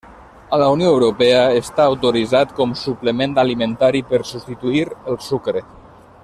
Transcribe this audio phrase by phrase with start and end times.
[0.55, 5.65] A la Unió Europea està autoritzat com suplement alimentari per substituir el sucre.